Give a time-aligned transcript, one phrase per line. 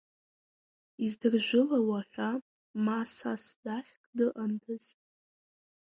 [1.03, 2.31] Издыржәылауа ҳәа
[2.83, 4.85] ма сас дахьк дыҟандаз…